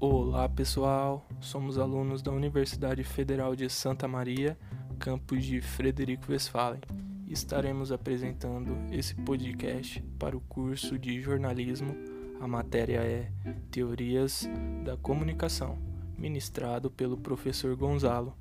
Olá 0.00 0.48
pessoal, 0.48 1.26
somos 1.40 1.76
alunos 1.76 2.22
da 2.22 2.30
Universidade 2.30 3.02
Federal 3.02 3.56
de 3.56 3.68
Santa 3.68 4.06
Maria, 4.06 4.56
campus 4.96 5.44
de 5.44 5.60
Frederico 5.60 6.30
Westphalen. 6.30 6.80
Estaremos 7.26 7.90
apresentando 7.90 8.76
esse 8.92 9.16
podcast 9.16 10.00
para 10.16 10.36
o 10.36 10.40
curso 10.42 10.96
de 10.96 11.20
jornalismo. 11.20 11.96
A 12.40 12.46
matéria 12.46 13.00
é 13.00 13.32
Teorias 13.72 14.48
da 14.84 14.96
Comunicação, 14.96 15.76
ministrado 16.16 16.92
pelo 16.92 17.16
professor 17.16 17.74
Gonzalo. 17.74 18.36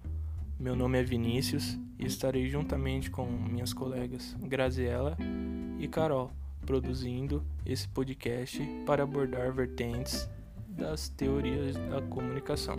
Meu 0.59 0.75
nome 0.75 0.99
é 0.99 1.03
Vinícius 1.03 1.75
e 1.97 2.05
estarei 2.05 2.47
juntamente 2.47 3.09
com 3.09 3.25
minhas 3.25 3.73
colegas 3.73 4.37
Graziela 4.43 5.17
e 5.79 5.87
Carol 5.87 6.31
produzindo 6.67 7.43
esse 7.65 7.87
podcast 7.87 8.61
para 8.85 9.01
abordar 9.01 9.51
vertentes 9.51 10.29
das 10.77 11.09
teorias 11.09 11.75
da 11.89 12.01
comunicação. 12.01 12.77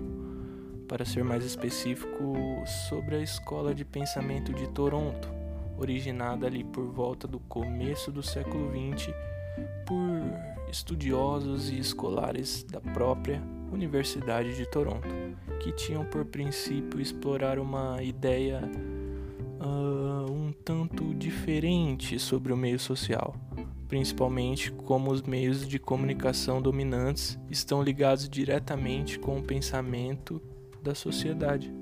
Para 0.87 1.05
ser 1.05 1.25
mais 1.25 1.45
específico, 1.45 2.63
sobre 2.89 3.17
a 3.17 3.21
Escola 3.21 3.75
de 3.75 3.85
Pensamento 3.85 4.55
de 4.55 4.69
Toronto, 4.69 5.29
originada 5.77 6.47
ali 6.47 6.65
por 6.65 6.87
volta 6.87 7.27
do 7.27 7.41
começo 7.41 8.11
do 8.11 8.23
século 8.23 8.71
XX 8.71 9.13
por 9.85 10.71
estudiosos 10.71 11.71
e 11.71 11.79
escolares 11.79 12.63
da 12.63 12.81
própria 12.81 13.43
Universidade 13.71 14.57
de 14.57 14.65
Toronto, 14.71 15.09
que 15.61 15.73
tinham 15.73 16.05
por 16.05 16.25
princípio 16.25 17.01
explorar 17.01 17.59
uma 17.59 18.03
ideia 18.03 18.63
uh, 19.61 20.31
um 20.31 20.53
tanto 20.65 21.15
diferente 21.15 22.19
sobre 22.19 22.53
o 22.53 22.57
meio 22.57 22.79
social 22.79 23.35
principalmente 23.89 24.71
como 24.71 25.11
os 25.11 25.23
meios 25.23 25.67
de 25.67 25.79
comunicação 25.79 26.61
dominantes 26.61 27.39
estão 27.51 27.83
ligados 27.83 28.29
diretamente 28.29 29.19
com 29.19 29.39
o 29.39 29.43
pensamento 29.43 30.41
da 30.83 30.95
sociedade. 30.95 31.73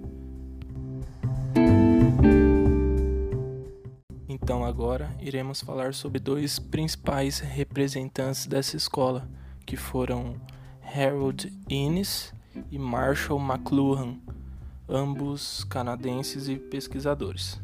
Então, 4.29 4.65
agora 4.65 5.15
iremos 5.21 5.61
falar 5.61 5.93
sobre 5.93 6.21
dois 6.21 6.61
principais 6.61 7.41
representantes 7.41 8.47
dessa 8.47 8.77
escola, 8.77 9.29
que 9.67 9.77
foram 9.77 10.37
Harold 10.95 11.53
Innes 11.69 12.33
e 12.71 12.79
Marshall 12.79 13.41
McLuhan, 13.41 14.19
ambos 14.89 15.65
canadenses 15.65 16.49
e 16.49 16.57
pesquisadores. 16.57 17.61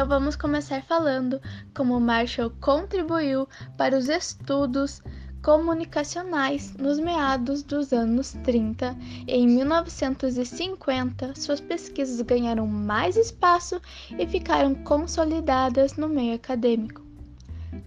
Então 0.00 0.08
vamos 0.08 0.34
começar 0.34 0.82
falando 0.84 1.38
como 1.76 2.00
Marshall 2.00 2.50
contribuiu 2.58 3.46
para 3.76 3.94
os 3.94 4.08
estudos 4.08 5.02
comunicacionais 5.42 6.74
nos 6.78 6.98
meados 6.98 7.62
dos 7.62 7.92
anos 7.92 8.32
30 8.42 8.96
e 9.28 9.34
em 9.34 9.46
1950 9.46 11.34
suas 11.38 11.60
pesquisas 11.60 12.18
ganharam 12.22 12.66
mais 12.66 13.14
espaço 13.14 13.78
e 14.18 14.26
ficaram 14.26 14.74
consolidadas 14.74 15.98
no 15.98 16.08
meio 16.08 16.34
acadêmico. 16.34 17.02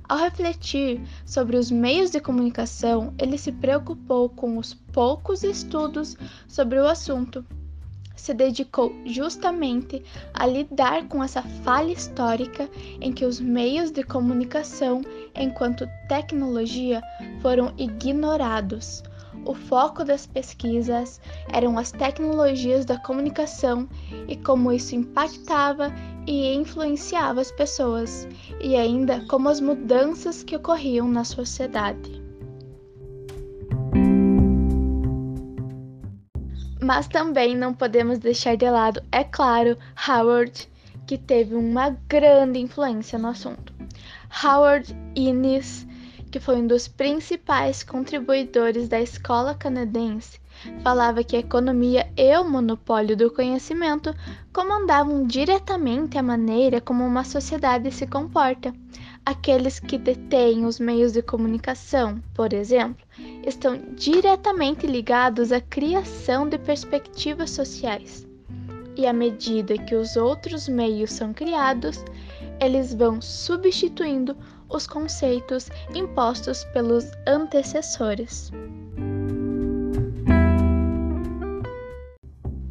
Ao 0.07 0.19
refletir 0.19 1.01
sobre 1.25 1.57
os 1.57 1.71
meios 1.71 2.11
de 2.11 2.19
comunicação, 2.19 3.11
ele 3.17 3.39
se 3.39 3.51
preocupou 3.51 4.29
com 4.29 4.59
os 4.59 4.75
poucos 4.75 5.43
estudos 5.43 6.15
sobre 6.47 6.77
o 6.77 6.85
assunto 6.85 7.43
se 8.15 8.33
dedicou 8.33 8.93
justamente 9.05 10.03
a 10.33 10.45
lidar 10.45 11.07
com 11.07 11.23
essa 11.23 11.41
falha 11.41 11.91
histórica 11.91 12.69
em 13.01 13.11
que 13.11 13.25
os 13.25 13.39
meios 13.39 13.91
de 13.91 14.03
comunicação, 14.03 15.01
enquanto 15.35 15.89
tecnologia, 16.07 17.01
foram 17.41 17.73
ignorados. 17.77 19.03
O 19.45 19.53
foco 19.53 20.05
das 20.05 20.25
pesquisas 20.25 21.19
eram 21.51 21.77
as 21.77 21.91
tecnologias 21.91 22.85
da 22.85 22.97
comunicação 22.97 23.89
e 24.27 24.37
como 24.37 24.71
isso 24.71 24.95
impactava 24.95 25.91
e 26.25 26.53
influenciava 26.53 27.41
as 27.41 27.51
pessoas, 27.51 28.27
e 28.61 28.77
ainda 28.77 29.25
como 29.27 29.49
as 29.49 29.59
mudanças 29.59 30.43
que 30.43 30.55
ocorriam 30.55 31.09
na 31.09 31.25
sociedade. 31.25 32.22
Mas 36.83 37.07
também 37.07 37.55
não 37.55 37.73
podemos 37.73 38.19
deixar 38.19 38.57
de 38.57 38.69
lado, 38.69 39.01
é 39.09 39.23
claro, 39.23 39.77
Howard, 40.07 40.67
que 41.07 41.17
teve 41.17 41.55
uma 41.55 41.91
grande 42.09 42.59
influência 42.59 43.17
no 43.17 43.29
assunto. 43.29 43.73
Howard 44.43 44.93
Innes, 45.15 45.87
que 46.29 46.41
foi 46.41 46.57
um 46.57 46.67
dos 46.67 46.89
principais 46.89 47.83
contribuidores 47.83 48.89
da 48.89 48.99
escola 48.99 49.55
canadense, 49.55 50.39
falava 50.83 51.23
que 51.23 51.37
a 51.37 51.39
economia 51.39 52.11
e 52.17 52.35
o 52.37 52.43
monopólio 52.43 53.15
do 53.15 53.31
conhecimento 53.31 54.13
comandavam 54.51 55.25
diretamente 55.25 56.17
a 56.17 56.23
maneira 56.23 56.81
como 56.81 57.05
uma 57.05 57.23
sociedade 57.23 57.91
se 57.91 58.05
comporta. 58.05 58.73
Aqueles 59.25 59.79
que 59.79 59.97
detêm 59.97 60.65
os 60.65 60.81
meios 60.81 61.13
de 61.13 61.21
comunicação, 61.21 62.21
por 62.33 62.51
exemplo, 62.51 63.07
estão 63.47 63.79
diretamente 63.95 64.85
ligados 64.85 65.53
à 65.53 65.61
criação 65.61 66.49
de 66.49 66.57
perspectivas 66.57 67.51
sociais. 67.51 68.27
E 68.97 69.07
à 69.07 69.13
medida 69.13 69.77
que 69.77 69.95
os 69.95 70.17
outros 70.17 70.67
meios 70.67 71.13
são 71.13 71.33
criados, 71.33 72.03
eles 72.59 72.93
vão 72.93 73.21
substituindo 73.21 74.35
os 74.67 74.85
conceitos 74.85 75.69
impostos 75.95 76.65
pelos 76.65 77.05
antecessores. 77.25 78.51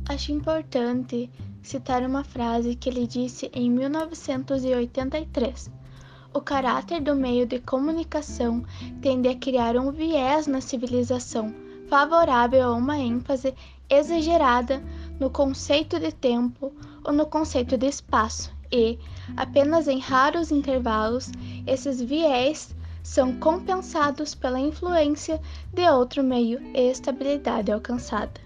Acho 0.07 0.33
importante 0.33 1.31
citar 1.63 2.03
uma 2.03 2.23
frase 2.23 2.77
que 2.77 2.91
ele 2.91 3.07
disse 3.07 3.51
em 3.55 3.71
1983 3.71 5.81
o 6.34 6.41
caráter 6.41 7.00
do 7.00 7.15
meio 7.15 7.47
de 7.47 7.59
comunicação 7.59 8.65
tende 9.00 9.28
a 9.28 9.37
criar 9.37 9.76
um 9.76 9.91
viés 9.91 10.47
na 10.47 10.60
civilização, 10.60 11.54
favorável 11.88 12.69
a 12.69 12.72
uma 12.72 12.98
ênfase 12.98 13.54
exagerada 13.88 14.82
no 15.21 15.28
conceito 15.28 16.00
de 16.00 16.10
tempo 16.10 16.72
ou 17.04 17.12
no 17.12 17.26
conceito 17.26 17.76
de 17.76 17.87
espaço, 17.87 18.50
e, 18.71 18.98
apenas 19.37 19.87
em 19.87 19.98
raros 19.98 20.50
intervalos, 20.50 21.31
esses 21.66 22.00
viés 22.00 22.75
são 23.03 23.34
compensados 23.38 24.34
pela 24.34 24.59
influência 24.59 25.41
de 25.75 25.87
outro 25.88 26.22
meio 26.22 26.60
e 26.75 26.91
estabilidade 26.91 27.71
alcançada. 27.71 28.41